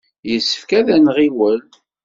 [0.29, 1.59] Yessefk ad nɣiwel.